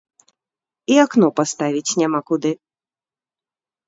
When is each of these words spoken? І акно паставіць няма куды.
І 0.93 0.95
акно 1.03 1.27
паставіць 1.39 1.97
няма 2.03 2.21
куды. 2.31 2.51